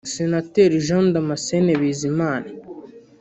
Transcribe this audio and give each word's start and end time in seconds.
Senateri 0.15 0.75
Jean 0.85 1.05
Damascene 1.15 1.71
Bizimana 1.81 2.49